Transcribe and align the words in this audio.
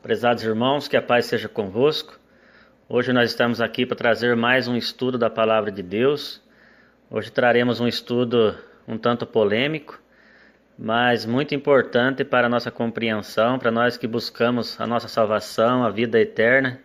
Prezados 0.00 0.44
irmãos, 0.44 0.86
que 0.86 0.96
a 0.96 1.02
paz 1.02 1.26
seja 1.26 1.48
convosco. 1.48 2.20
Hoje 2.88 3.12
nós 3.12 3.30
estamos 3.30 3.60
aqui 3.60 3.84
para 3.84 3.96
trazer 3.96 4.36
mais 4.36 4.68
um 4.68 4.76
estudo 4.76 5.18
da 5.18 5.28
palavra 5.28 5.72
de 5.72 5.82
Deus. 5.82 6.40
Hoje 7.10 7.32
traremos 7.32 7.80
um 7.80 7.88
estudo 7.88 8.56
um 8.86 8.96
tanto 8.96 9.26
polêmico, 9.26 10.00
mas 10.78 11.26
muito 11.26 11.52
importante 11.52 12.22
para 12.24 12.46
a 12.46 12.48
nossa 12.48 12.70
compreensão, 12.70 13.58
para 13.58 13.72
nós 13.72 13.96
que 13.96 14.06
buscamos 14.06 14.80
a 14.80 14.86
nossa 14.86 15.08
salvação, 15.08 15.82
a 15.82 15.90
vida 15.90 16.20
eterna. 16.20 16.78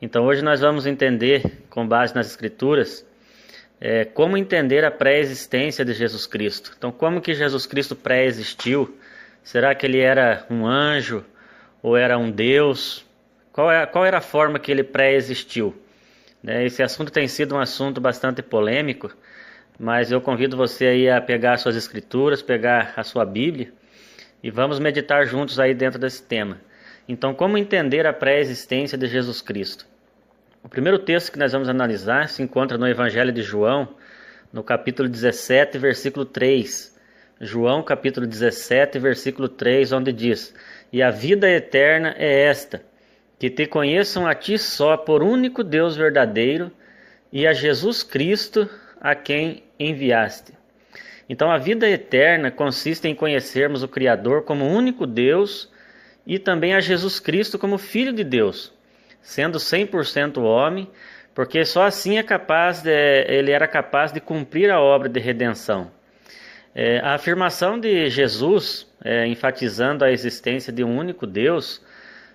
Então 0.00 0.24
hoje 0.24 0.42
nós 0.42 0.60
vamos 0.62 0.86
entender, 0.86 1.66
com 1.68 1.86
base 1.86 2.14
nas 2.14 2.28
Escrituras, 2.28 3.06
é, 3.78 4.06
como 4.06 4.38
entender 4.38 4.86
a 4.86 4.90
pré-existência 4.90 5.84
de 5.84 5.92
Jesus 5.92 6.26
Cristo. 6.26 6.72
Então, 6.78 6.90
como 6.90 7.20
que 7.20 7.34
Jesus 7.34 7.66
Cristo 7.66 7.94
pré-existiu? 7.94 8.98
Será 9.44 9.74
que 9.74 9.84
ele 9.84 10.00
era 10.00 10.46
um 10.50 10.66
anjo 10.66 11.22
ou 11.82 11.96
era 11.96 12.18
um 12.18 12.30
Deus? 12.30 13.04
Qual, 13.52 13.70
é, 13.70 13.86
qual 13.86 14.04
era 14.04 14.18
a 14.18 14.22
forma 14.22 14.58
que 14.58 14.70
ele 14.70 14.84
pré-existiu? 14.84 15.74
Né, 16.42 16.64
esse 16.64 16.82
assunto 16.82 17.10
tem 17.10 17.26
sido 17.26 17.54
um 17.54 17.58
assunto 17.58 18.00
bastante 18.00 18.42
polêmico, 18.42 19.10
mas 19.78 20.12
eu 20.12 20.20
convido 20.20 20.56
você 20.56 20.86
aí 20.86 21.10
a 21.10 21.20
pegar 21.20 21.56
suas 21.56 21.76
escrituras, 21.76 22.42
pegar 22.42 22.92
a 22.96 23.02
sua 23.02 23.24
Bíblia 23.24 23.72
e 24.42 24.50
vamos 24.50 24.78
meditar 24.78 25.26
juntos 25.26 25.58
aí 25.58 25.74
dentro 25.74 25.98
desse 25.98 26.22
tema. 26.22 26.60
Então, 27.08 27.34
como 27.34 27.56
entender 27.56 28.06
a 28.06 28.12
pré-existência 28.12 28.98
de 28.98 29.06
Jesus 29.06 29.40
Cristo? 29.40 29.86
O 30.62 30.68
primeiro 30.68 30.98
texto 30.98 31.32
que 31.32 31.38
nós 31.38 31.52
vamos 31.52 31.68
analisar 31.68 32.28
se 32.28 32.42
encontra 32.42 32.76
no 32.76 32.86
Evangelho 32.86 33.32
de 33.32 33.42
João, 33.42 33.88
no 34.52 34.62
capítulo 34.62 35.08
17, 35.08 35.78
versículo 35.78 36.24
3. 36.24 36.97
João, 37.40 37.84
capítulo 37.84 38.26
17, 38.26 38.98
versículo 38.98 39.48
3, 39.48 39.92
onde 39.92 40.12
diz: 40.12 40.52
E 40.92 41.00
a 41.00 41.10
vida 41.10 41.48
eterna 41.48 42.12
é 42.18 42.46
esta, 42.46 42.82
que 43.38 43.48
te 43.48 43.64
conheçam 43.64 44.26
a 44.26 44.34
ti 44.34 44.58
só 44.58 44.96
por 44.96 45.22
único 45.22 45.62
Deus 45.62 45.94
verdadeiro 45.96 46.68
e 47.32 47.46
a 47.46 47.52
Jesus 47.52 48.02
Cristo 48.02 48.68
a 49.00 49.14
quem 49.14 49.62
enviaste. 49.78 50.52
Então, 51.28 51.48
a 51.48 51.58
vida 51.58 51.88
eterna 51.88 52.50
consiste 52.50 53.06
em 53.06 53.14
conhecermos 53.14 53.84
o 53.84 53.88
Criador 53.88 54.42
como 54.42 54.66
único 54.66 55.06
Deus 55.06 55.70
e 56.26 56.40
também 56.40 56.74
a 56.74 56.80
Jesus 56.80 57.20
Cristo 57.20 57.56
como 57.56 57.78
Filho 57.78 58.12
de 58.12 58.24
Deus, 58.24 58.74
sendo 59.22 59.58
100% 59.58 60.38
homem, 60.38 60.90
porque 61.36 61.64
só 61.64 61.84
assim 61.84 62.18
é 62.18 62.22
capaz 62.24 62.82
de, 62.82 62.90
ele 63.28 63.52
era 63.52 63.68
capaz 63.68 64.10
de 64.10 64.20
cumprir 64.20 64.72
a 64.72 64.80
obra 64.80 65.08
de 65.08 65.20
redenção. 65.20 65.96
É, 66.74 67.00
a 67.00 67.14
afirmação 67.14 67.78
de 67.78 68.08
Jesus, 68.08 68.86
é, 69.04 69.26
enfatizando 69.26 70.04
a 70.04 70.12
existência 70.12 70.72
de 70.72 70.84
um 70.84 70.96
único 70.96 71.26
Deus, 71.26 71.82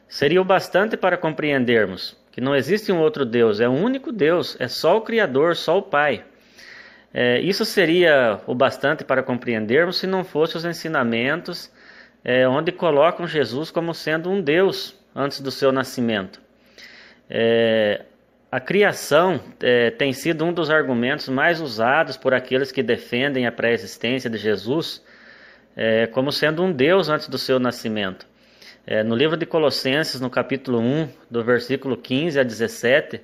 seria 0.08 0.42
o 0.42 0.46
bastante 0.46 0.98
para 0.98 1.18
compreendermos 1.18 2.22
que 2.34 2.42
não 2.42 2.56
existe 2.56 2.92
um 2.92 3.00
outro 3.00 3.26
Deus, 3.26 3.60
é 3.60 3.70
um 3.70 3.84
único 3.84 4.12
Deus, 4.12 4.58
é 4.60 4.68
só 4.68 4.98
o 4.98 5.02
Criador, 5.02 5.56
só 5.56 5.78
o 5.78 5.84
Pai. 5.84 6.26
É, 7.14 7.40
isso 7.40 7.64
seria 7.64 8.42
o 8.48 8.56
bastante 8.56 9.04
para 9.04 9.22
compreendermos 9.22 9.98
se 9.98 10.08
não 10.08 10.24
fossem 10.24 10.58
os 10.58 10.66
ensinamentos 10.66 11.72
é, 12.24 12.48
onde 12.48 12.72
colocam 12.72 13.28
Jesus 13.28 13.70
como 13.70 13.94
sendo 13.94 14.32
um 14.32 14.42
Deus 14.42 15.00
antes 15.16 15.42
do 15.42 15.52
seu 15.52 15.72
nascimento. 15.72 16.42
É, 17.30 18.02
a 18.54 18.60
criação 18.60 19.42
é, 19.60 19.90
tem 19.90 20.14
sido 20.14 20.46
um 20.46 20.54
dos 20.54 20.70
argumentos 20.70 21.28
mais 21.28 21.60
usados 21.60 22.18
por 22.18 22.36
aqueles 22.36 22.72
que 22.72 22.84
defendem 22.84 23.48
a 23.48 23.52
pré-existência 23.52 24.30
de 24.30 24.38
Jesus 24.38 25.04
é, 25.76 26.06
como 26.06 26.32
sendo 26.32 26.62
um 26.62 26.72
Deus 26.72 27.10
antes 27.10 27.28
do 27.28 27.40
seu 27.40 27.60
nascimento. 27.60 28.28
É, 28.86 29.02
no 29.02 29.16
livro 29.16 29.36
de 29.36 29.48
Colossenses, 29.48 30.22
no 30.22 30.30
capítulo 30.30 30.80
1, 30.80 31.10
do 31.32 31.44
versículo 31.44 31.98
15 31.98 32.40
a 32.40 32.44
17, 32.44 33.22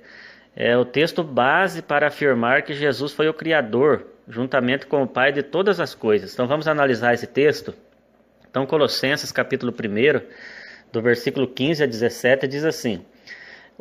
é 0.56 0.76
o 0.76 0.84
texto 0.84 1.24
base 1.24 1.84
para 1.84 2.08
afirmar 2.08 2.64
que 2.64 2.74
Jesus 2.74 3.14
foi 3.14 3.30
o 3.30 3.34
Criador, 3.34 4.08
juntamente 4.28 4.88
com 4.88 5.04
o 5.04 5.08
Pai 5.08 5.32
de 5.32 5.44
todas 5.44 5.80
as 5.80 5.94
coisas. 5.94 6.34
Então 6.34 6.48
vamos 6.48 6.68
analisar 6.68 7.14
esse 7.14 7.28
texto. 7.28 7.76
Então, 8.50 8.66
Colossenses, 8.66 9.32
capítulo 9.32 9.72
1, 9.72 10.22
do 10.92 11.04
versículo 11.04 11.48
15 11.48 11.84
a 11.84 11.86
17, 11.86 12.48
diz 12.48 12.66
assim 12.66 13.06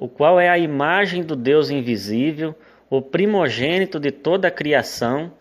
o 0.00 0.09
qual 0.09 0.38
é 0.38 0.48
a 0.48 0.56
imagem 0.56 1.25
do 1.25 1.34
Deus 1.34 1.70
invisível, 1.70 2.54
o 2.88 3.03
primogênito 3.03 3.98
de 3.98 4.12
toda 4.12 4.47
a 4.47 4.50
criação, 4.50 5.32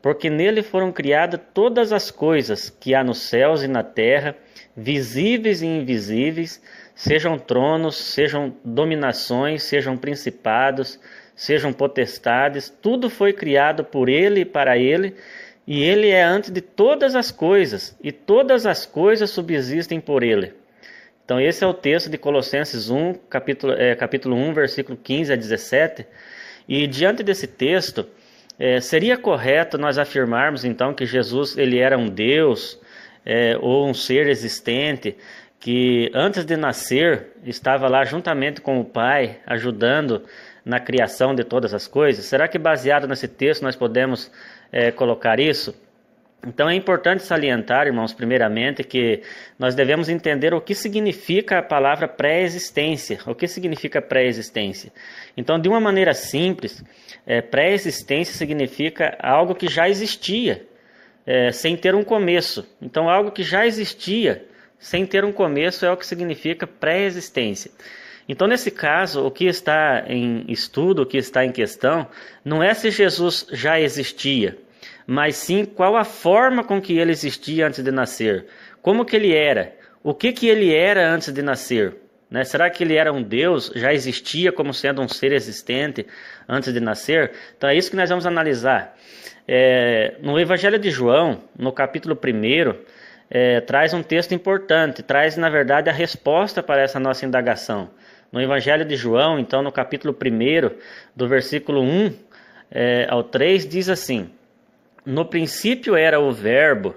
porque 0.00 0.30
nele 0.30 0.62
foram 0.62 0.90
criadas 0.90 1.38
todas 1.52 1.92
as 1.92 2.10
coisas 2.10 2.70
que 2.70 2.94
há 2.94 3.04
nos 3.04 3.18
céus 3.18 3.62
e 3.62 3.68
na 3.68 3.82
terra, 3.82 4.34
visíveis 4.74 5.60
e 5.60 5.66
invisíveis, 5.66 6.62
sejam 6.94 7.38
tronos, 7.38 7.96
sejam 7.96 8.56
dominações, 8.64 9.64
sejam 9.64 9.98
principados, 9.98 10.98
sejam 11.34 11.70
potestades, 11.70 12.70
tudo 12.70 13.10
foi 13.10 13.34
criado 13.34 13.84
por 13.84 14.08
ele 14.08 14.40
e 14.40 14.44
para 14.46 14.78
ele, 14.78 15.14
e 15.66 15.82
ele 15.82 16.08
é 16.08 16.22
antes 16.22 16.50
de 16.50 16.62
todas 16.62 17.14
as 17.14 17.30
coisas, 17.30 17.94
e 18.02 18.10
todas 18.10 18.64
as 18.64 18.86
coisas 18.86 19.28
subsistem 19.28 20.00
por 20.00 20.22
ele. 20.22 20.54
Então, 21.26 21.40
esse 21.40 21.64
é 21.64 21.66
o 21.66 21.74
texto 21.74 22.08
de 22.08 22.16
Colossenses 22.16 22.88
1, 22.88 23.14
capítulo, 23.28 23.72
é, 23.72 23.96
capítulo 23.96 24.36
1, 24.36 24.54
versículo 24.54 24.96
15 24.96 25.32
a 25.32 25.36
17. 25.36 26.06
E 26.68 26.86
diante 26.86 27.24
desse 27.24 27.48
texto, 27.48 28.06
é, 28.56 28.80
seria 28.80 29.18
correto 29.18 29.76
nós 29.76 29.98
afirmarmos 29.98 30.64
então 30.64 30.94
que 30.94 31.04
Jesus 31.04 31.58
ele 31.58 31.80
era 31.80 31.98
um 31.98 32.08
Deus 32.08 32.80
é, 33.24 33.58
ou 33.60 33.88
um 33.88 33.92
ser 33.92 34.28
existente 34.28 35.16
que 35.58 36.12
antes 36.14 36.44
de 36.44 36.56
nascer 36.56 37.32
estava 37.44 37.88
lá 37.88 38.04
juntamente 38.04 38.60
com 38.60 38.78
o 38.78 38.84
Pai 38.84 39.40
ajudando 39.48 40.22
na 40.64 40.78
criação 40.78 41.34
de 41.34 41.42
todas 41.42 41.74
as 41.74 41.88
coisas? 41.88 42.24
Será 42.24 42.46
que 42.46 42.56
baseado 42.56 43.08
nesse 43.08 43.26
texto 43.26 43.62
nós 43.62 43.74
podemos 43.74 44.30
é, 44.70 44.92
colocar 44.92 45.40
isso? 45.40 45.74
Então 46.44 46.68
é 46.68 46.74
importante 46.74 47.24
salientar, 47.24 47.86
irmãos, 47.86 48.12
primeiramente, 48.12 48.84
que 48.84 49.22
nós 49.58 49.74
devemos 49.74 50.08
entender 50.08 50.54
o 50.54 50.60
que 50.60 50.74
significa 50.74 51.58
a 51.58 51.62
palavra 51.62 52.06
pré-existência. 52.06 53.18
O 53.26 53.34
que 53.34 53.48
significa 53.48 54.00
pré-existência? 54.00 54.92
Então, 55.36 55.58
de 55.58 55.68
uma 55.68 55.80
maneira 55.80 56.14
simples, 56.14 56.84
é, 57.26 57.40
pré-existência 57.40 58.34
significa 58.34 59.16
algo 59.20 59.54
que 59.54 59.66
já 59.66 59.88
existia, 59.88 60.64
é, 61.26 61.50
sem 61.50 61.76
ter 61.76 61.94
um 61.94 62.04
começo. 62.04 62.64
Então, 62.80 63.10
algo 63.10 63.32
que 63.32 63.42
já 63.42 63.66
existia, 63.66 64.44
sem 64.78 65.04
ter 65.04 65.24
um 65.24 65.32
começo, 65.32 65.84
é 65.84 65.90
o 65.90 65.96
que 65.96 66.06
significa 66.06 66.66
pré-existência. 66.66 67.72
Então, 68.28 68.46
nesse 68.46 68.70
caso, 68.70 69.24
o 69.24 69.30
que 69.30 69.46
está 69.46 70.04
em 70.08 70.44
estudo, 70.48 71.02
o 71.02 71.06
que 71.06 71.16
está 71.16 71.44
em 71.44 71.50
questão, 71.50 72.06
não 72.44 72.62
é 72.62 72.72
se 72.74 72.90
Jesus 72.90 73.46
já 73.52 73.80
existia 73.80 74.56
mas 75.06 75.36
sim 75.36 75.64
qual 75.64 75.96
a 75.96 76.04
forma 76.04 76.64
com 76.64 76.80
que 76.80 76.98
ele 76.98 77.12
existia 77.12 77.66
antes 77.66 77.82
de 77.82 77.90
nascer, 77.90 78.46
como 78.82 79.04
que 79.04 79.16
ele 79.16 79.34
era, 79.34 79.74
o 80.02 80.14
que 80.14 80.32
que 80.32 80.48
ele 80.48 80.74
era 80.74 81.08
antes 81.08 81.32
de 81.32 81.42
nascer. 81.42 81.96
Né? 82.30 82.42
Será 82.42 82.68
que 82.68 82.82
ele 82.82 82.96
era 82.96 83.12
um 83.12 83.22
Deus, 83.22 83.70
já 83.74 83.92
existia 83.92 84.50
como 84.50 84.74
sendo 84.74 85.00
um 85.00 85.08
ser 85.08 85.32
existente 85.32 86.06
antes 86.48 86.72
de 86.72 86.80
nascer? 86.80 87.32
Então 87.56 87.70
é 87.70 87.76
isso 87.76 87.90
que 87.90 87.96
nós 87.96 88.08
vamos 88.08 88.26
analisar. 88.26 88.96
É, 89.46 90.16
no 90.20 90.38
Evangelho 90.38 90.78
de 90.78 90.90
João, 90.90 91.44
no 91.56 91.72
capítulo 91.72 92.18
1, 92.22 92.74
é, 93.30 93.60
traz 93.60 93.94
um 93.94 94.02
texto 94.02 94.34
importante, 94.34 95.02
traz 95.02 95.36
na 95.36 95.48
verdade 95.48 95.88
a 95.88 95.92
resposta 95.92 96.62
para 96.62 96.82
essa 96.82 96.98
nossa 96.98 97.24
indagação. 97.24 97.90
No 98.32 98.40
Evangelho 98.40 98.84
de 98.84 98.96
João, 98.96 99.38
então, 99.38 99.62
no 99.62 99.70
capítulo 99.70 100.14
1, 100.14 100.70
do 101.14 101.28
versículo 101.28 101.80
1 101.80 102.12
é, 102.70 103.06
ao 103.08 103.22
3, 103.22 103.68
diz 103.68 103.88
assim: 103.88 104.30
no 105.06 105.24
princípio 105.24 105.94
era 105.94 106.18
o 106.18 106.32
Verbo, 106.32 106.96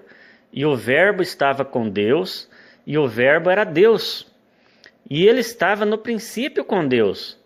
e 0.52 0.66
o 0.66 0.75
Verbo 0.75 1.22
estava 1.22 1.64
com 1.64 1.88
Deus, 1.88 2.50
e 2.86 2.97
o 2.97 3.08
Verbo 3.08 3.52
era 3.52 3.64
Deus. 3.64 4.25
E 5.08 5.28
ele 5.28 5.41
estava 5.41 5.85
no 5.85 5.97
princípio 5.97 6.66
com 6.66 6.88
Deus. 6.88 7.38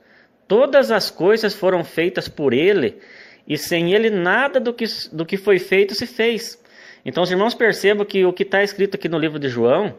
Todas 0.48 0.90
as 0.90 1.12
coisas 1.12 1.54
foram 1.54 1.84
feitas 1.84 2.30
por 2.30 2.54
ele, 2.54 2.98
e 3.46 3.58
sem 3.58 3.94
ele 3.94 4.10
nada 4.10 4.58
do 4.58 4.74
que, 4.74 4.86
do 5.12 5.26
que 5.26 5.36
foi 5.36 5.60
feito 5.60 5.94
se 5.94 6.08
fez. 6.08 6.64
Então, 7.06 7.24
os 7.24 7.32
irmãos 7.32 7.54
percebam 7.54 8.06
que 8.06 8.24
o 8.24 8.32
que 8.32 8.44
está 8.44 8.64
escrito 8.64 8.96
aqui 8.96 9.10
no 9.10 9.20
livro 9.20 9.38
de 9.38 9.50
João 9.50 9.98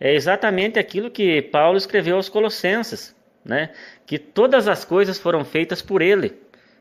é 0.00 0.14
exatamente 0.14 0.78
aquilo 0.78 1.10
que 1.10 1.42
Paulo 1.42 1.76
escreveu 1.76 2.16
aos 2.16 2.30
Colossenses, 2.30 3.14
né? 3.44 3.70
que 4.06 4.18
todas 4.18 4.68
as 4.68 4.84
coisas 4.86 5.18
foram 5.18 5.44
feitas 5.44 5.82
por 5.82 6.00
ele. 6.00 6.34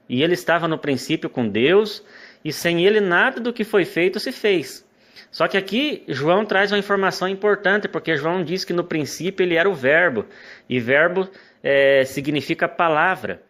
E 0.08 0.24
ele 0.24 0.34
estava 0.34 0.68
no 0.68 0.78
princípio 0.78 1.30
com 1.30 1.48
Deus, 1.50 2.02
e 2.44 2.52
sem 2.52 2.86
ele 2.86 3.00
nada 3.00 3.40
do 3.40 3.54
que 3.54 3.64
foi 3.64 3.86
feito 3.86 4.20
se 4.20 4.32
fez. 4.32 4.86
Só 5.32 5.48
que 5.48 5.58
aqui 5.58 6.04
João 6.08 6.46
traz 6.46 6.72
uma 6.72 6.78
informação 6.78 7.28
importante, 7.28 7.88
porque 7.88 8.16
João 8.16 8.44
diz 8.44 8.64
que 8.64 8.74
no 8.74 8.84
princípio 8.84 9.44
ele 9.44 9.56
era 9.56 9.70
o 9.70 9.74
Verbo, 9.74 10.26
e 10.70 10.80
Verbo 10.80 11.30
é, 11.64 12.06
significa 12.06 12.68
palavra. 12.68 13.42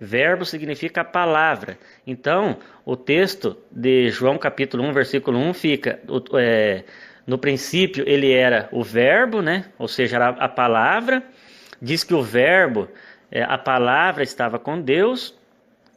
Verbo 0.00 0.46
significa 0.46 1.04
palavra. 1.04 1.78
Então, 2.06 2.56
o 2.86 2.96
texto 2.96 3.58
de 3.70 4.08
João 4.08 4.38
capítulo 4.38 4.82
1, 4.84 4.92
versículo 4.92 5.38
1 5.38 5.52
fica: 5.52 6.00
é, 6.38 6.84
No 7.26 7.36
princípio 7.36 8.02
ele 8.08 8.32
era 8.32 8.66
o 8.72 8.82
verbo, 8.82 9.42
né? 9.42 9.66
Ou 9.78 9.86
seja, 9.86 10.16
era 10.16 10.28
a 10.30 10.48
palavra. 10.48 11.22
Diz 11.82 12.02
que 12.02 12.14
o 12.14 12.22
verbo, 12.22 12.88
é, 13.30 13.42
a 13.42 13.58
palavra 13.58 14.22
estava 14.22 14.58
com 14.58 14.80
Deus 14.80 15.38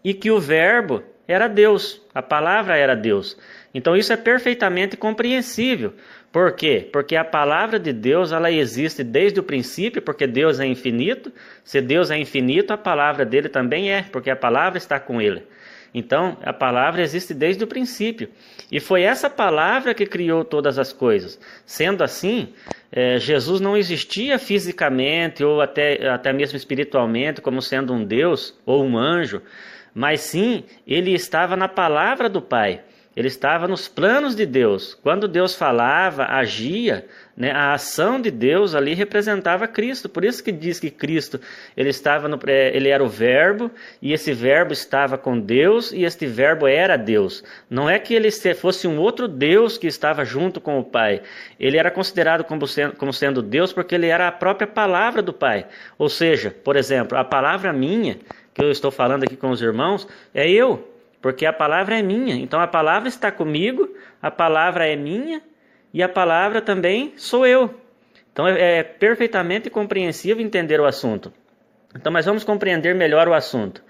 e 0.03 0.13
que 0.13 0.29
o 0.29 0.39
verbo 0.39 1.01
era 1.27 1.47
Deus. 1.47 2.01
A 2.13 2.21
palavra 2.21 2.77
era 2.77 2.95
Deus. 2.95 3.37
Então 3.73 3.95
isso 3.95 4.13
é 4.13 4.17
perfeitamente 4.17 4.95
compreensível. 4.97 5.93
Por 6.31 6.53
quê? 6.53 6.87
Porque 6.91 7.15
a 7.15 7.23
palavra 7.23 7.79
de 7.79 7.93
Deus 7.93 8.31
ela 8.31 8.51
existe 8.51 9.03
desde 9.03 9.39
o 9.39 9.43
princípio, 9.43 10.01
porque 10.01 10.25
Deus 10.25 10.59
é 10.59 10.65
infinito. 10.65 11.31
Se 11.63 11.79
Deus 11.79 12.09
é 12.09 12.17
infinito, 12.17 12.73
a 12.73 12.77
palavra 12.77 13.23
dele 13.25 13.49
também 13.49 13.91
é, 13.91 14.03
porque 14.03 14.29
a 14.29 14.35
palavra 14.35 14.77
está 14.77 14.99
com 14.99 15.21
ele. 15.21 15.43
Então, 15.93 16.37
a 16.41 16.51
palavra 16.51 17.03
existe 17.03 17.35
desde 17.35 17.63
o 17.63 17.67
princípio. 17.67 18.27
E 18.71 18.79
foi 18.79 19.03
essa 19.03 19.29
palavra 19.29 19.93
que 19.93 20.07
criou 20.07 20.43
todas 20.43 20.79
as 20.79 20.91
coisas. 20.91 21.39
Sendo 21.67 22.03
assim, 22.03 22.51
é, 22.91 23.19
Jesus 23.19 23.61
não 23.61 23.77
existia 23.77 24.39
fisicamente 24.39 25.43
ou 25.43 25.61
até, 25.61 26.09
até 26.09 26.33
mesmo 26.33 26.57
espiritualmente 26.57 27.41
como 27.41 27.61
sendo 27.61 27.93
um 27.93 28.03
Deus 28.03 28.59
ou 28.65 28.83
um 28.83 28.97
anjo, 28.97 29.43
mas 29.93 30.21
sim, 30.21 30.63
ele 30.87 31.13
estava 31.13 31.55
na 31.55 31.67
palavra 31.67 32.29
do 32.29 32.41
Pai. 32.41 32.81
Ele 33.15 33.27
estava 33.27 33.67
nos 33.67 33.87
planos 33.87 34.35
de 34.35 34.43
Deus. 34.43 34.95
Quando 34.95 35.27
Deus 35.27 35.53
falava, 35.53 36.25
agia, 36.25 37.05
né, 37.37 37.51
a 37.51 37.73
ação 37.73 38.19
de 38.19 38.31
Deus 38.31 38.73
ali 38.73 38.95
representava 38.95 39.67
Cristo. 39.67 40.09
Por 40.09 40.25
isso 40.25 40.43
que 40.43 40.51
diz 40.51 40.79
que 40.79 40.89
Cristo 40.89 41.39
ele 41.77 41.89
estava 41.89 42.27
no, 42.27 42.39
é, 42.47 42.75
ele 42.75 42.89
era 42.89 43.03
o 43.03 43.07
Verbo 43.07 43.69
e 44.01 44.13
esse 44.13 44.33
Verbo 44.33 44.73
estava 44.73 45.15
com 45.15 45.39
Deus 45.39 45.91
e 45.91 46.03
este 46.03 46.25
Verbo 46.25 46.65
era 46.65 46.97
Deus. 46.97 47.43
Não 47.69 47.87
é 47.87 47.99
que 47.99 48.15
ele 48.15 48.31
fosse 48.55 48.87
um 48.87 48.97
outro 48.97 49.27
Deus 49.27 49.77
que 49.77 49.85
estava 49.85 50.25
junto 50.25 50.59
com 50.59 50.79
o 50.79 50.83
Pai. 50.83 51.21
Ele 51.59 51.77
era 51.77 51.91
considerado 51.91 52.43
como 52.43 52.65
sendo, 52.65 52.95
como 52.95 53.13
sendo 53.13 53.43
Deus 53.43 53.71
porque 53.71 53.93
ele 53.93 54.07
era 54.07 54.27
a 54.27 54.31
própria 54.31 54.67
palavra 54.67 55.21
do 55.21 55.33
Pai. 55.33 55.67
Ou 55.99 56.09
seja, 56.09 56.49
por 56.49 56.75
exemplo, 56.75 57.15
a 57.15 57.23
palavra 57.23 57.71
minha 57.71 58.17
que 58.53 58.63
eu 58.63 58.71
estou 58.71 58.91
falando 58.91 59.23
aqui 59.23 59.35
com 59.35 59.49
os 59.49 59.61
irmãos 59.61 60.07
é 60.33 60.49
eu 60.49 60.93
porque 61.23 61.45
a 61.45 61.53
palavra 61.53 61.97
é 61.97 62.01
minha. 62.01 62.35
Então 62.35 62.59
a 62.59 62.67
palavra 62.67 63.07
está 63.07 63.31
comigo, 63.31 63.95
a 64.21 64.29
palavra 64.29 64.85
é 64.85 64.93
minha 64.97 65.41
e 65.93 66.03
a 66.03 66.09
palavra 66.09 66.61
também 66.61 67.13
sou 67.15 67.47
eu. 67.47 67.73
Então 68.33 68.45
é, 68.45 68.79
é 68.79 68.83
perfeitamente 68.83 69.69
compreensível 69.69 70.43
entender 70.43 70.81
o 70.81 70.85
assunto. 70.85 71.31
Então, 71.95 72.11
mas 72.11 72.25
vamos 72.25 72.43
compreender 72.43 72.93
melhor 72.93 73.29
o 73.29 73.33
assunto. 73.33 73.81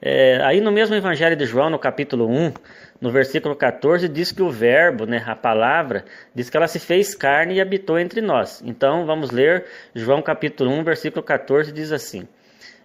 É, 0.00 0.40
aí 0.44 0.60
no 0.60 0.70
mesmo 0.70 0.94
Evangelho 0.94 1.34
de 1.34 1.44
João, 1.46 1.68
no 1.68 1.78
capítulo 1.80 2.28
1, 2.28 2.52
no 3.00 3.10
versículo 3.10 3.56
14, 3.56 4.08
diz 4.08 4.30
que 4.30 4.42
o 4.42 4.50
verbo, 4.50 5.04
né, 5.04 5.24
a 5.26 5.34
palavra, 5.34 6.04
diz 6.32 6.48
que 6.48 6.56
ela 6.56 6.68
se 6.68 6.78
fez 6.78 7.12
carne 7.12 7.54
e 7.54 7.60
habitou 7.60 7.98
entre 7.98 8.20
nós. 8.20 8.62
Então 8.64 9.04
vamos 9.04 9.32
ler 9.32 9.64
João 9.94 10.22
capítulo 10.22 10.70
1, 10.70 10.84
versículo 10.84 11.24
14, 11.24 11.72
diz 11.72 11.90
assim: 11.90 12.28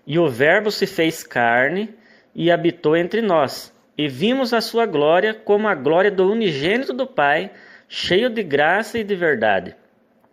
E 0.05 0.19
o 0.19 0.27
verbo 0.27 0.71
se 0.71 0.85
fez 0.85 1.23
carne 1.23 1.93
e 2.35 2.51
habitou 2.51 2.95
entre 2.95 3.21
nós 3.21 3.73
e 3.97 4.07
vimos 4.07 4.53
a 4.53 4.61
sua 4.61 4.85
glória 4.85 5.33
como 5.33 5.67
a 5.67 5.75
glória 5.75 6.11
do 6.11 6.31
unigênito 6.31 6.93
do 6.93 7.05
Pai, 7.05 7.51
cheio 7.87 8.29
de 8.29 8.41
graça 8.41 8.97
e 8.97 9.03
de 9.03 9.15
verdade. 9.15 9.75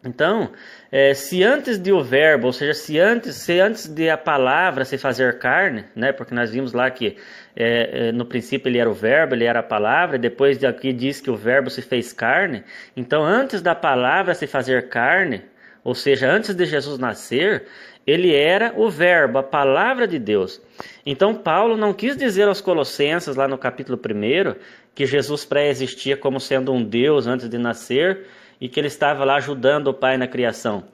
Então, 0.03 0.51
é, 0.91 1.13
se 1.13 1.43
antes 1.43 1.79
de 1.79 1.93
o 1.93 2.03
verbo, 2.03 2.47
ou 2.47 2.53
seja, 2.55 2.73
se 2.73 2.99
antes, 2.99 3.37
se 3.37 3.61
antes 3.61 3.87
de 3.87 4.09
a 4.09 4.17
palavra 4.17 4.83
se 4.83 4.97
fazer 4.97 5.39
carne, 5.39 5.85
né, 5.95 6.11
porque 6.11 6.35
nós 6.35 6.51
vimos 6.51 6.73
lá 6.73 6.91
que 6.91 7.19
é, 7.55 8.09
é, 8.09 8.13
no 8.13 8.25
princípio 8.25 8.71
ele 8.71 8.79
era 8.79 8.89
o 8.89 8.95
verbo, 8.95 9.35
ele 9.35 9.45
era 9.45 9.61
a 9.61 9.63
palavra, 9.63 10.17
e 10.17 10.19
depois 10.19 10.57
de 10.57 10.67
aqui 10.67 10.91
diz 10.91 11.21
que 11.21 11.31
o 11.31 11.37
verbo 11.37 11.69
se 11.69 11.83
fez 11.83 12.15
carne. 12.15 12.65
Então, 12.97 13.23
antes 13.23 13.61
da 13.61 13.75
palavra 13.75 14.33
se 14.35 14.47
fazer 14.47 14.89
carne, 14.89 15.43
ou 15.85 15.95
seja, 15.95 16.31
antes 16.31 16.55
de 16.55 16.65
Jesus 16.65 16.99
nascer, 16.99 17.67
ele 18.07 18.35
era 18.35 18.73
o 18.77 18.89
Verbo, 18.89 19.39
a 19.39 19.43
palavra 19.43 20.07
de 20.09 20.19
Deus. 20.19 20.61
Então, 21.05 21.35
Paulo 21.35 21.77
não 21.77 21.93
quis 21.93 22.17
dizer 22.17 22.49
aos 22.49 22.61
Colossenses, 22.61 23.37
lá 23.37 23.47
no 23.47 23.59
capítulo 23.59 23.99
1, 23.99 24.55
que 24.95 25.07
Jesus 25.07 25.45
pré-existia 25.45 26.17
como 26.17 26.41
sendo 26.41 26.73
um 26.73 26.83
Deus 26.83 27.27
antes 27.27 27.49
de 27.49 27.59
nascer 27.59 28.27
e 28.61 28.69
que 28.69 28.81
ele 28.81 28.89
estava 28.89 29.25
lá 29.25 29.37
ajudando 29.37 29.89
o 29.89 29.95
Pai 29.95 30.17
na 30.17 30.27
criação. 30.27 30.85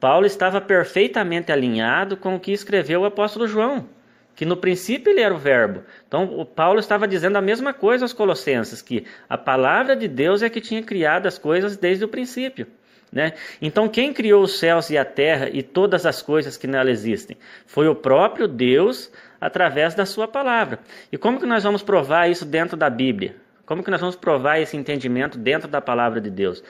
Paulo 0.00 0.26
estava 0.26 0.60
perfeitamente 0.60 1.50
alinhado 1.50 2.16
com 2.16 2.34
o 2.34 2.40
que 2.40 2.52
escreveu 2.52 3.02
o 3.02 3.06
apóstolo 3.06 3.46
João, 3.46 3.88
que 4.34 4.44
no 4.44 4.56
princípio 4.56 5.10
ele 5.10 5.20
era 5.20 5.34
o 5.34 5.38
Verbo. 5.38 5.82
Então, 6.06 6.24
o 6.38 6.44
Paulo 6.44 6.78
estava 6.78 7.08
dizendo 7.08 7.36
a 7.36 7.42
mesma 7.42 7.72
coisa 7.72 8.04
aos 8.04 8.12
Colossenses, 8.12 8.82
que 8.82 9.06
a 9.28 9.38
palavra 9.38 9.96
de 9.96 10.08
Deus 10.08 10.42
é 10.42 10.50
que 10.50 10.60
tinha 10.60 10.82
criado 10.82 11.26
as 11.26 11.38
coisas 11.38 11.76
desde 11.76 12.04
o 12.04 12.08
princípio. 12.08 12.66
Né? 13.14 13.34
Então, 13.62 13.88
quem 13.88 14.12
criou 14.12 14.42
os 14.42 14.58
céus 14.58 14.90
e 14.90 14.98
a 14.98 15.04
terra 15.04 15.48
e 15.48 15.62
todas 15.62 16.04
as 16.04 16.20
coisas 16.20 16.56
que 16.56 16.66
nela 16.66 16.90
existem? 16.90 17.36
Foi 17.64 17.86
o 17.86 17.94
próprio 17.94 18.48
Deus 18.48 19.08
através 19.40 19.94
da 19.94 20.04
sua 20.04 20.26
palavra. 20.26 20.80
E 21.12 21.16
como 21.16 21.38
que 21.38 21.46
nós 21.46 21.62
vamos 21.62 21.80
provar 21.80 22.28
isso 22.28 22.44
dentro 22.44 22.76
da 22.76 22.90
Bíblia? 22.90 23.36
Como 23.64 23.84
que 23.84 23.90
nós 23.90 24.00
vamos 24.00 24.16
provar 24.16 24.58
esse 24.58 24.76
entendimento 24.76 25.38
dentro 25.38 25.68
da 25.68 25.80
palavra 25.80 26.20
de 26.20 26.28
Deus? 26.28 26.60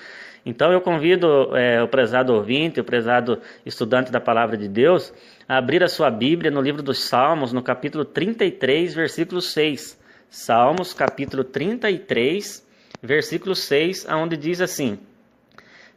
Então 0.45 0.71
eu 0.71 0.83
convido 0.83 1.57
é, 1.57 1.83
o 1.83 1.89
prezado 1.89 2.35
ouvinte, 2.35 2.79
o 2.79 2.85
prezado 2.85 3.41
estudante 3.65 4.13
da 4.13 4.21
palavra 4.21 4.59
de 4.59 4.69
Deus, 4.69 5.15
a 5.49 5.57
abrir 5.57 5.83
a 5.83 5.89
sua 5.89 6.11
Bíblia 6.11 6.51
no 6.51 6.61
livro 6.61 6.83
dos 6.83 7.03
Salmos, 7.05 7.55
no 7.55 7.63
capítulo 7.63 8.05
33, 8.05 8.95
versículo 8.95 9.41
6. 9.41 9.99
Salmos, 10.29 10.93
capítulo 10.93 11.43
33, 11.43 12.67
versículo 13.03 13.55
6, 13.55 14.07
onde 14.11 14.37
diz 14.37 14.61
assim: 14.61 14.99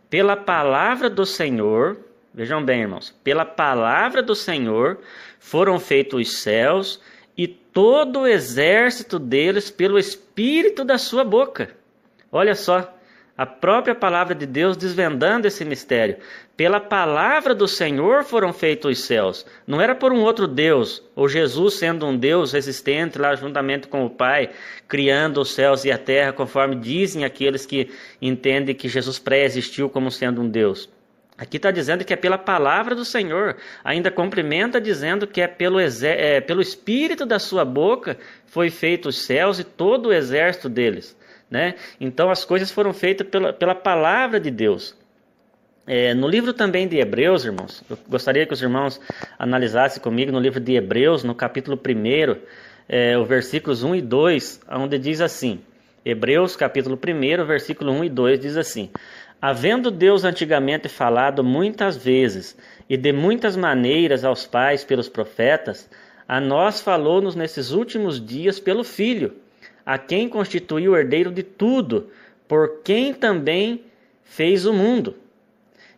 pela 0.09 0.35
palavra 0.35 1.09
do 1.09 1.25
Senhor, 1.25 1.97
vejam 2.33 2.63
bem, 2.63 2.81
irmãos, 2.81 3.13
pela 3.23 3.45
palavra 3.45 4.21
do 4.21 4.35
Senhor 4.35 4.99
foram 5.39 5.79
feitos 5.79 6.21
os 6.21 6.41
céus 6.41 7.01
e 7.37 7.47
todo 7.47 8.21
o 8.21 8.27
exército 8.27 9.19
deles 9.19 9.69
pelo 9.69 9.99
espírito 9.99 10.83
da 10.83 10.97
sua 10.97 11.23
boca. 11.23 11.69
Olha 12.31 12.55
só, 12.55 12.96
a 13.37 13.45
própria 13.45 13.93
palavra 13.93 14.33
de 14.33 14.47
Deus 14.47 14.75
desvendando 14.75 15.47
esse 15.47 15.63
mistério. 15.63 16.17
Pela 16.57 16.79
palavra 16.79 17.53
do 17.53 17.67
Senhor 17.67 18.23
foram 18.23 18.51
feitos 18.51 18.97
os 18.97 19.05
céus. 19.05 19.45
Não 19.67 19.79
era 19.79 19.93
por 19.93 20.11
um 20.11 20.21
outro 20.21 20.47
Deus, 20.47 21.03
ou 21.15 21.29
Jesus 21.29 21.75
sendo 21.75 22.07
um 22.07 22.17
Deus 22.17 22.55
existente 22.55 23.19
lá 23.19 23.35
juntamente 23.35 23.87
com 23.87 24.03
o 24.03 24.09
Pai, 24.09 24.49
criando 24.87 25.39
os 25.39 25.53
céus 25.53 25.85
e 25.85 25.91
a 25.91 25.97
terra, 25.99 26.33
conforme 26.33 26.75
dizem 26.75 27.23
aqueles 27.23 27.65
que 27.65 27.91
entendem 28.19 28.73
que 28.73 28.89
Jesus 28.89 29.19
pré-existiu 29.19 29.87
como 29.87 30.09
sendo 30.09 30.41
um 30.41 30.49
Deus. 30.49 30.89
Aqui 31.37 31.57
está 31.57 31.69
dizendo 31.69 32.03
que 32.03 32.13
é 32.13 32.15
pela 32.15 32.39
palavra 32.39 32.95
do 32.95 33.05
Senhor. 33.05 33.57
Ainda 33.83 34.09
complementa 34.09 34.81
dizendo 34.81 35.27
que 35.27 35.39
é 35.39 35.47
pelo, 35.47 35.79
é, 35.79 36.41
pelo 36.41 36.61
Espírito 36.61 37.27
da 37.27 37.37
sua 37.37 37.63
boca 37.63 38.17
foi 38.47 38.71
feito 38.71 39.09
os 39.09 39.19
céus 39.23 39.59
e 39.59 39.63
todo 39.63 40.07
o 40.07 40.13
exército 40.13 40.67
deles. 40.67 41.15
Né? 41.49 41.75
Então 41.99 42.29
as 42.29 42.43
coisas 42.43 42.69
foram 42.69 42.93
feitas 42.93 43.27
pela, 43.27 43.53
pela 43.53 43.75
palavra 43.75 44.39
de 44.39 44.51
Deus. 44.51 44.95
É, 45.85 46.13
no 46.13 46.27
livro 46.27 46.51
também 46.51 46.85
de 46.85 46.97
Hebreus, 46.97 47.45
irmãos, 47.45 47.81
eu 47.89 47.97
gostaria 48.09 48.45
que 48.45 48.51
os 48.51 48.61
irmãos 48.61 48.99
analisassem 49.39 50.01
comigo 50.01 50.33
no 50.33 50.39
livro 50.39 50.59
de 50.59 50.73
Hebreus, 50.73 51.23
no 51.23 51.33
capítulo 51.33 51.77
1, 51.77 52.35
é, 52.89 53.17
os 53.17 53.25
versículos 53.25 53.83
1 53.83 53.95
e 53.95 54.01
2, 54.01 54.61
onde 54.69 54.99
diz 54.99 55.21
assim: 55.21 55.61
Hebreus, 56.03 56.57
capítulo 56.57 56.97
1, 56.97 57.45
versículo 57.45 57.93
1 57.93 58.03
e 58.03 58.09
2 58.09 58.39
diz 58.41 58.57
assim: 58.57 58.89
Havendo 59.41 59.89
Deus 59.89 60.25
antigamente 60.25 60.89
falado 60.89 61.41
muitas 61.41 61.95
vezes 61.95 62.57
e 62.89 62.97
de 62.97 63.13
muitas 63.13 63.55
maneiras 63.55 64.25
aos 64.25 64.45
pais 64.45 64.83
pelos 64.83 65.07
profetas, 65.07 65.89
a 66.27 66.41
nós 66.41 66.81
falou-nos 66.81 67.33
nesses 67.33 67.71
últimos 67.71 68.25
dias 68.25 68.59
pelo 68.59 68.83
Filho 68.83 69.33
a 69.87 69.97
quem 69.97 70.27
constituiu 70.27 70.91
o 70.91 70.97
herdeiro 70.97 71.31
de 71.31 71.43
tudo, 71.43 72.09
por 72.45 72.81
quem 72.83 73.13
também 73.13 73.85
fez 74.21 74.65
o 74.65 74.73
mundo. 74.73 75.15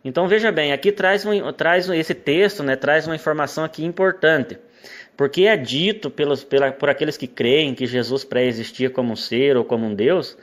Então 0.04 0.28
veja 0.28 0.52
bem, 0.52 0.72
aqui 0.72 0.92
traz, 0.92 1.26
um, 1.26 1.52
traz 1.52 1.88
esse 1.88 2.14
texto, 2.14 2.62
né, 2.62 2.76
traz 2.76 3.08
uma 3.08 3.16
informação 3.16 3.64
aqui 3.64 3.84
importante. 3.84 4.56
Porque 5.16 5.42
é 5.42 5.56
dito 5.56 6.08
pelos, 6.08 6.44
pela, 6.44 6.70
por 6.70 6.88
aqueles 6.88 7.16
que 7.16 7.26
creem 7.26 7.74
que 7.74 7.84
Jesus 7.84 8.22
pré-existia 8.22 8.88
como 8.88 9.12
um 9.12 9.16
ser 9.16 9.56
ou 9.56 9.64
como 9.64 9.86
um 9.86 9.94
Deus, 9.94 10.38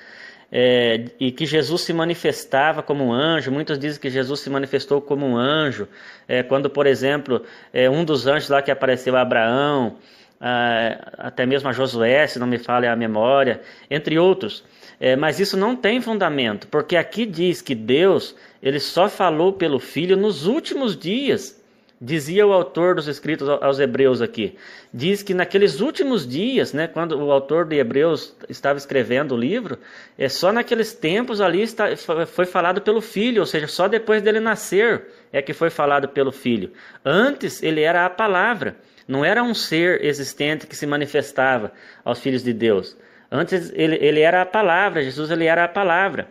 é, 0.51 1.05
e 1.17 1.31
que 1.31 1.45
Jesus 1.45 1.83
se 1.83 1.93
manifestava 1.93 2.83
como 2.83 3.05
um 3.05 3.13
anjo. 3.13 3.49
Muitos 3.49 3.79
dizem 3.79 4.01
que 4.01 4.09
Jesus 4.09 4.41
se 4.41 4.49
manifestou 4.49 5.01
como 5.01 5.25
um 5.25 5.37
anjo. 5.37 5.87
É, 6.27 6.43
quando, 6.43 6.69
por 6.69 6.85
exemplo, 6.85 7.43
é, 7.71 7.89
um 7.89 8.03
dos 8.03 8.27
anjos 8.27 8.49
lá 8.49 8.61
que 8.61 8.71
apareceu 8.71 9.15
a 9.15 9.21
Abraão, 9.21 9.95
até 10.39 11.45
mesmo 11.45 11.69
a 11.69 11.73
Josué, 11.73 12.27
se 12.27 12.39
não 12.39 12.47
me 12.47 12.57
falha 12.57 12.91
a 12.91 12.95
memória, 12.95 13.61
entre 13.89 14.17
outros. 14.19 14.63
É, 14.99 15.15
mas 15.15 15.39
isso 15.39 15.55
não 15.55 15.75
tem 15.75 16.01
fundamento, 16.01 16.67
porque 16.67 16.95
aqui 16.95 17.25
diz 17.25 17.61
que 17.61 17.75
Deus 17.75 18.35
ele 18.61 18.79
só 18.79 19.07
falou 19.07 19.53
pelo 19.53 19.79
Filho 19.79 20.17
nos 20.17 20.47
últimos 20.47 20.97
dias. 20.97 21.55
Dizia 21.99 22.45
o 22.45 22.53
autor 22.53 22.93
dos 22.93 23.07
escritos 23.07 23.49
aos 23.49 23.79
Hebreus 23.79 24.21
aqui. 24.21 24.55
Diz 24.93 25.23
que 25.23 25.33
naqueles 25.33 25.81
últimos 25.81 26.27
dias, 26.27 26.71
né, 26.71 26.87
quando 26.87 27.19
o 27.19 27.31
autor 27.31 27.65
de 27.65 27.75
Hebreus 27.75 28.35
estava 28.47 28.77
escrevendo 28.77 29.33
o 29.33 29.37
livro, 29.37 29.79
é 30.15 30.29
só 30.29 30.51
naqueles 30.51 30.93
tempos 30.93 31.41
ali 31.41 31.63
está, 31.63 31.87
foi 32.27 32.45
falado 32.45 32.81
pelo 32.81 33.01
filho, 33.01 33.39
ou 33.39 33.47
seja, 33.47 33.67
só 33.67 33.87
depois 33.87 34.21
dele 34.21 34.39
nascer 34.39 35.07
é 35.33 35.41
que 35.41 35.53
foi 35.53 35.71
falado 35.71 36.07
pelo 36.07 36.31
filho. 36.31 36.71
Antes 37.03 37.63
ele 37.63 37.81
era 37.81 38.05
a 38.05 38.09
palavra, 38.11 38.75
não 39.07 39.23
era 39.23 39.41
um 39.41 39.53
ser 39.53 40.03
existente 40.03 40.67
que 40.67 40.75
se 40.75 40.85
manifestava 40.85 41.71
aos 42.03 42.19
filhos 42.19 42.43
de 42.43 42.53
Deus. 42.53 42.97
Antes 43.31 43.71
ele, 43.75 43.97
ele 44.01 44.19
era 44.21 44.41
a 44.41 44.45
palavra, 44.45 45.03
Jesus 45.03 45.31
ele 45.31 45.45
era 45.45 45.63
a 45.63 45.67
palavra. 45.67 46.27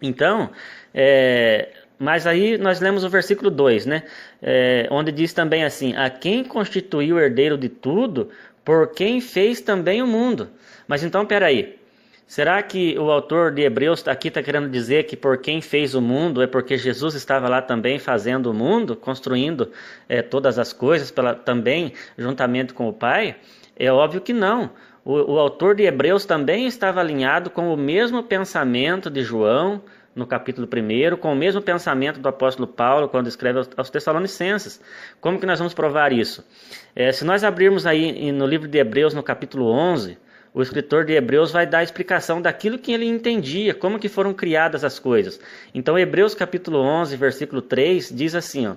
Então, 0.00 0.50
é, 0.94 1.68
mas 1.98 2.26
aí 2.26 2.58
nós 2.58 2.80
lemos 2.80 3.04
o 3.04 3.08
versículo 3.08 3.50
2, 3.50 3.86
né? 3.86 4.02
É, 4.42 4.88
onde 4.90 5.12
diz 5.12 5.32
também 5.32 5.64
assim: 5.64 5.94
A 5.96 6.10
quem 6.10 6.42
constituiu 6.42 7.16
o 7.16 7.20
herdeiro 7.20 7.56
de 7.56 7.68
tudo, 7.68 8.30
por 8.64 8.92
quem 8.92 9.20
fez 9.20 9.60
também 9.60 10.02
o 10.02 10.06
mundo. 10.06 10.50
Mas 10.88 11.04
então, 11.04 11.24
peraí. 11.24 11.78
Será 12.32 12.62
que 12.62 12.98
o 12.98 13.10
autor 13.10 13.52
de 13.52 13.60
Hebreus 13.60 14.08
aqui 14.08 14.28
está 14.28 14.42
querendo 14.42 14.66
dizer 14.70 15.04
que 15.04 15.14
por 15.14 15.36
quem 15.36 15.60
fez 15.60 15.94
o 15.94 16.00
mundo 16.00 16.40
é 16.40 16.46
porque 16.46 16.78
Jesus 16.78 17.14
estava 17.14 17.46
lá 17.46 17.60
também 17.60 17.98
fazendo 17.98 18.50
o 18.50 18.54
mundo, 18.54 18.96
construindo 18.96 19.70
é, 20.08 20.22
todas 20.22 20.58
as 20.58 20.72
coisas 20.72 21.10
pela, 21.10 21.34
também 21.34 21.92
juntamente 22.16 22.72
com 22.72 22.88
o 22.88 22.92
Pai? 22.94 23.36
É 23.76 23.92
óbvio 23.92 24.22
que 24.22 24.32
não. 24.32 24.70
O, 25.04 25.34
o 25.34 25.38
autor 25.38 25.74
de 25.74 25.82
Hebreus 25.82 26.24
também 26.24 26.66
estava 26.66 27.00
alinhado 27.00 27.50
com 27.50 27.70
o 27.70 27.76
mesmo 27.76 28.22
pensamento 28.22 29.10
de 29.10 29.22
João, 29.22 29.82
no 30.16 30.26
capítulo 30.26 30.66
1, 30.66 31.18
com 31.18 31.34
o 31.34 31.36
mesmo 31.36 31.60
pensamento 31.60 32.18
do 32.18 32.30
apóstolo 32.30 32.66
Paulo 32.66 33.10
quando 33.10 33.26
escreve 33.26 33.60
aos 33.76 33.90
Tessalonicenses. 33.90 34.80
Como 35.20 35.38
que 35.38 35.44
nós 35.44 35.58
vamos 35.58 35.74
provar 35.74 36.14
isso? 36.14 36.42
É, 36.96 37.12
se 37.12 37.26
nós 37.26 37.44
abrirmos 37.44 37.84
aí 37.84 38.32
no 38.32 38.46
livro 38.46 38.68
de 38.68 38.78
Hebreus, 38.78 39.12
no 39.12 39.22
capítulo 39.22 39.66
11, 39.70 40.16
o 40.54 40.60
escritor 40.60 41.04
de 41.04 41.14
Hebreus 41.14 41.50
vai 41.50 41.66
dar 41.66 41.78
a 41.78 41.82
explicação 41.82 42.42
daquilo 42.42 42.78
que 42.78 42.92
ele 42.92 43.06
entendia, 43.06 43.72
como 43.72 43.98
que 43.98 44.08
foram 44.08 44.34
criadas 44.34 44.84
as 44.84 44.98
coisas. 44.98 45.40
Então, 45.74 45.98
Hebreus 45.98 46.34
capítulo 46.34 46.78
11, 46.78 47.16
versículo 47.16 47.62
3, 47.62 48.10
diz 48.14 48.34
assim, 48.34 48.66
ó, 48.66 48.74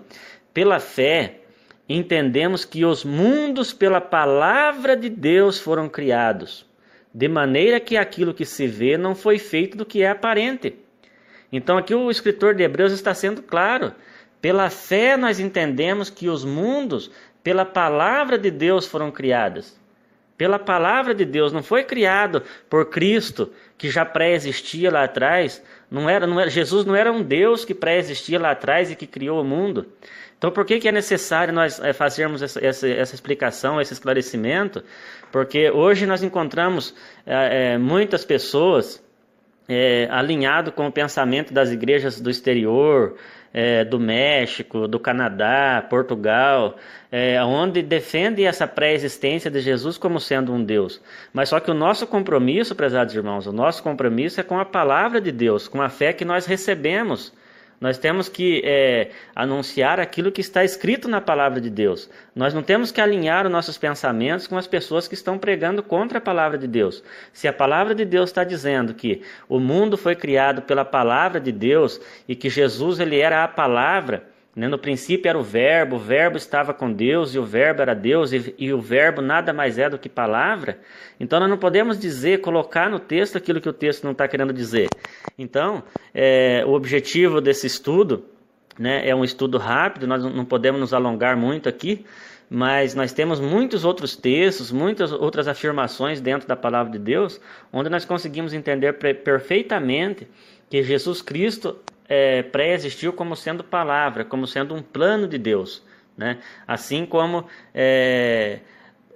Pela 0.54 0.80
fé, 0.80 1.42
entendemos 1.88 2.64
que 2.64 2.86
os 2.86 3.04
mundos 3.04 3.74
pela 3.74 4.00
palavra 4.00 4.96
de 4.96 5.10
Deus 5.10 5.60
foram 5.60 5.90
criados, 5.90 6.66
de 7.14 7.28
maneira 7.28 7.80
que 7.80 7.98
aquilo 7.98 8.34
que 8.34 8.46
se 8.46 8.68
vê 8.68 8.98
não 8.98 9.14
foi 9.14 9.38
feito 9.38 9.78
do 9.78 9.86
que 9.86 10.02
é 10.02 10.10
aparente. 10.10 10.78
Então 11.52 11.78
aqui 11.78 11.94
o 11.94 12.10
escritor 12.10 12.56
de 12.56 12.64
Hebreus 12.64 12.92
está 12.92 13.14
sendo 13.14 13.44
claro. 13.44 13.94
Pela 14.42 14.70
fé 14.70 15.16
nós 15.16 15.40
entendemos 15.40 16.10
que 16.10 16.28
os 16.28 16.44
mundos, 16.44 17.12
pela 17.44 17.66
palavra 17.66 18.38
de 18.38 18.50
Deus, 18.50 18.86
foram 18.86 19.12
criados. 19.12 19.78
Pela 20.38 20.60
palavra 20.60 21.14
de 21.14 21.24
Deus, 21.24 21.54
não 21.54 21.64
foi 21.64 21.84
criado 21.84 22.44
por 22.70 22.90
Cristo, 22.90 23.52
que 23.78 23.90
já 23.90 24.04
pré-existia 24.04 24.92
lá 24.92 25.06
atrás. 25.06 25.64
Não 25.90 26.10
era, 26.10 26.28
não 26.28 26.40
era, 26.40 26.50
Jesus 26.50 26.86
não 26.86 26.96
era 26.96 27.12
um 27.12 27.24
Deus 27.24 27.64
que 27.64 27.74
pré-existia 27.74 28.40
lá 28.40 28.52
atrás 28.52 28.92
e 28.92 28.96
que 28.96 29.08
criou 29.08 29.42
o 29.42 29.46
mundo. 29.46 29.86
Então, 30.38 30.52
por 30.52 30.66
que, 30.66 30.80
que 30.80 30.88
é 30.88 30.92
necessário 30.92 31.54
nós 31.54 31.80
é, 31.80 31.94
fazermos 31.94 32.42
essa, 32.42 32.64
essa, 32.64 32.88
essa, 32.88 33.16
explicação, 33.16 33.80
esse 33.80 33.94
esclarecimento? 33.94 34.84
Porque 35.32 35.72
hoje 35.72 36.06
nós 36.06 36.22
encontramos 36.22 36.94
é, 37.26 37.78
muitas 37.78 38.26
pessoas 38.26 39.02
é, 39.68 40.08
alinhado 40.12 40.72
com 40.72 40.88
o 40.88 40.92
pensamento 40.92 41.54
das 41.54 41.72
igrejas 41.72 42.20
do 42.20 42.30
exterior, 42.30 43.16
é, 43.58 43.86
do 43.86 43.98
México, 43.98 44.86
do 44.86 45.00
Canadá, 45.00 45.82
Portugal, 45.90 46.76
é, 47.10 47.42
onde 47.42 47.82
defende 47.82 48.44
essa 48.44 48.68
pré-existência 48.68 49.50
de 49.50 49.62
Jesus 49.62 49.98
como 49.98 50.20
sendo 50.20 50.52
um 50.52 50.62
Deus. 50.62 51.02
Mas 51.32 51.48
só 51.48 51.62
que 51.62 51.72
o 51.72 51.74
nosso 51.74 52.06
compromisso, 52.06 52.76
prezados 52.76 53.16
irmãos, 53.16 53.48
o 53.48 53.54
nosso 53.54 53.82
compromisso 53.82 54.42
é 54.42 54.44
com 54.44 54.60
a 54.60 54.66
palavra 54.66 55.22
de 55.22 55.32
Deus, 55.32 55.70
com 55.70 55.82
a 55.82 55.88
fé 55.88 56.12
que 56.12 56.26
nós 56.26 56.46
recebemos 56.46 57.32
nós 57.80 57.98
temos 57.98 58.30
que 58.30 58.62
é, 58.64 59.10
anunciar 59.36 60.00
aquilo 60.00 60.32
que 60.32 60.42
está 60.42 60.64
escrito 60.64 61.08
na 61.08 61.20
palavra 61.20 61.60
de 61.60 61.70
Deus. 61.70 62.10
Nós 62.36 62.54
não 62.54 62.64
temos 62.64 62.92
que 62.92 63.02
alinhar 63.02 63.46
os 63.46 63.52
nossos 63.52 63.78
pensamentos 63.78 64.48
com 64.48 64.58
as 64.58 64.68
pessoas 64.68 65.08
que 65.08 65.14
estão 65.14 65.38
pregando 65.38 65.84
contra 65.84 66.18
a 66.20 66.22
palavra 66.22 66.58
de 66.58 66.68
Deus. 66.68 67.04
Se 67.34 67.48
a 67.48 67.54
palavra 67.54 67.94
de 67.94 68.06
Deus 68.06 68.30
está 68.30 68.44
dizendo 68.44 68.94
que 68.94 69.22
o 69.50 69.60
mundo 69.60 69.98
foi 69.98 70.16
criado 70.16 70.62
pela 70.62 70.86
palavra 70.86 71.40
de 71.40 71.52
Deus 71.52 72.00
e 72.28 72.36
que 72.36 72.50
Jesus 72.50 73.00
ele 73.00 73.20
era 73.20 73.44
a 73.44 73.48
palavra? 73.48 74.35
No 74.56 74.78
princípio 74.78 75.28
era 75.28 75.38
o 75.38 75.44
Verbo, 75.44 75.98
o 75.98 76.00
Verbo 76.00 76.38
estava 76.38 76.74
com 76.74 76.90
Deus 76.90 77.36
e 77.36 77.40
o 77.40 77.44
Verbo 77.44 77.82
era 77.82 77.94
Deus 77.94 78.32
e, 78.32 78.56
e, 78.58 78.72
o 78.72 78.80
Verbo 78.80 79.22
nada 79.22 79.52
mais 79.52 79.78
é 79.78 79.90
do 79.90 80.00
que 80.00 80.08
palavra. 80.08 80.80
Então 81.20 81.42
nós 81.42 81.50
não 81.50 81.58
podemos 81.58 82.00
dizer, 82.00 82.40
colocar 82.40 82.90
no 82.90 82.98
texto 82.98 83.38
aquilo 83.38 83.60
que 83.60 83.68
o 83.68 83.74
texto 83.74 84.06
não 84.06 84.14
está 84.14 84.30
querendo 84.30 84.54
dizer. 84.54 84.88
Então, 85.38 85.84
é, 86.14 86.64
o 86.66 86.72
objetivo 86.72 87.42
desse 87.42 87.68
estudo 87.68 88.24
né, 88.80 89.06
é 89.06 89.14
um 89.14 89.26
estudo 89.26 89.58
rápido, 89.58 90.08
nós 90.08 90.24
não 90.24 90.46
podemos 90.46 90.80
nos 90.80 90.94
alongar 90.94 91.36
muito 91.36 91.68
aqui, 91.68 92.06
mas 92.50 92.96
nós 92.96 93.12
temos 93.12 93.42
muitos 93.42 93.84
outros 93.84 94.16
textos, 94.16 94.72
muitas 94.72 95.12
outras 95.12 95.50
afirmações 95.50 96.22
dentro 96.22 96.48
da 96.48 96.56
palavra 96.56 96.94
de 96.94 97.00
Deus, 97.00 97.42
onde 97.74 97.90
nós 97.90 98.06
conseguimos 98.06 98.54
entender 98.54 98.94
perfeitamente 98.94 100.26
que 100.70 100.82
Jesus 100.82 101.22
Cristo 101.22 101.78
é, 102.08 102.44
pré-existiu 102.44 103.14
como 103.14 103.36
sendo 103.36 103.64
palavra, 103.64 104.24
como 104.24 104.48
sendo 104.48 104.76
um 104.76 104.82
plano 104.82 105.28
de 105.28 105.38
Deus. 105.38 105.84
Né? 106.18 106.40
Assim 106.68 107.06
como 107.06 107.46
é, 107.74 108.60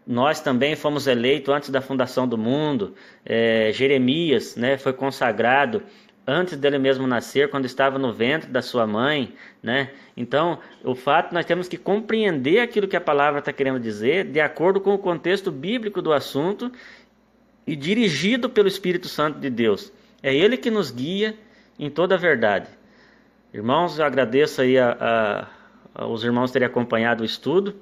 nós 0.05 0.41
também 0.41 0.75
fomos 0.75 1.08
eleitos 1.08 1.53
antes 1.53 1.69
da 1.69 1.81
fundação 1.81 2.27
do 2.27 2.38
mundo, 2.38 2.96
é, 3.25 3.72
Jeremias 3.72 4.55
né, 4.55 4.77
foi 4.77 4.91
consagrado 4.91 5.84
antes 6.29 6.58
dele 6.58 6.77
mesmo 6.77 7.08
nascer, 7.08 7.50
quando 7.50 7.65
estava 7.65 7.98
no 7.98 8.13
ventre 8.13 8.51
da 8.51 8.62
sua 8.62 8.86
mãe, 8.86 9.34
né? 9.63 9.89
Então, 10.15 10.60
o 10.84 10.93
fato 10.93 11.34
nós 11.34 11.43
temos 11.43 11.67
que 11.67 11.75
compreender 11.75 12.60
aquilo 12.60 12.88
que 12.88 12.96
a 12.96 13.01
palavra 13.01 13.39
está 13.39 13.51
querendo 13.51 13.79
dizer, 13.79 14.25
de 14.25 14.39
acordo 14.39 14.79
com 14.79 14.93
o 14.93 15.00
contexto 15.00 15.51
bíblico 15.51 16.03
do 16.03 16.13
assunto 16.13 16.72
e 17.65 17.75
dirigido 17.75 18.48
pelo 18.48 18.67
Espírito 18.67 19.08
Santo 19.08 19.39
de 19.39 19.50
Deus. 19.50 19.91
É 20.22 20.34
Ele 20.34 20.55
que 20.55 20.69
nos 20.69 20.91
guia 20.91 21.36
em 21.79 21.89
toda 21.89 22.13
a 22.13 22.17
verdade. 22.17 22.67
Irmãos, 23.51 24.00
agradeço 24.00 24.62
aí 24.62 24.77
a, 24.77 25.48
a, 25.96 26.06
os 26.06 26.24
irmãos 26.24 26.51
terem 26.51 26.68
acompanhado 26.68 27.24
o 27.24 27.25
estudo 27.25 27.75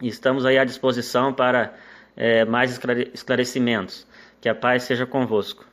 e 0.00 0.06
estamos 0.06 0.46
aí 0.46 0.56
à 0.56 0.64
disposição 0.64 1.32
para 1.32 1.74
é, 2.16 2.44
mais 2.44 2.80
esclarecimentos. 3.12 4.06
Que 4.40 4.48
a 4.48 4.54
paz 4.54 4.84
seja 4.84 5.04
convosco. 5.04 5.66